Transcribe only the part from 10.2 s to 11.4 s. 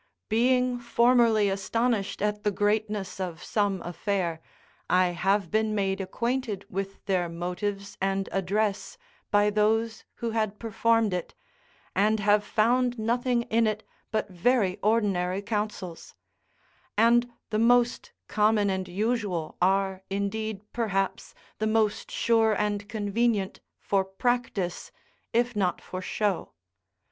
had performed it,